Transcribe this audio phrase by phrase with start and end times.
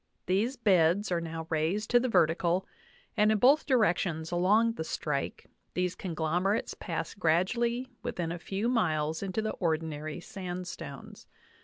[0.25, 2.65] These beds are now raised to the vertical,
[3.15, 9.21] and in both directions along the strike these conglomerates pass gradually within a few miles
[9.21, 11.27] into the ordinary sandstones.